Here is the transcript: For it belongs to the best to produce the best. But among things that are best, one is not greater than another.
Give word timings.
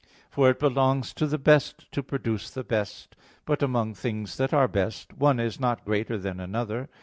For 0.31 0.49
it 0.49 0.57
belongs 0.57 1.13
to 1.13 1.27
the 1.27 1.37
best 1.37 1.91
to 1.91 2.01
produce 2.01 2.49
the 2.49 2.63
best. 2.63 3.15
But 3.45 3.61
among 3.61 3.93
things 3.93 4.37
that 4.37 4.51
are 4.51 4.67
best, 4.67 5.13
one 5.13 5.39
is 5.39 5.59
not 5.59 5.85
greater 5.85 6.17
than 6.17 6.39
another. 6.39 6.89